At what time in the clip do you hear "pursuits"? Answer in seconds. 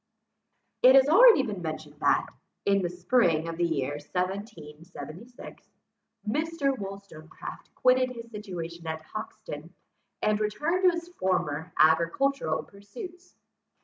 12.63-13.35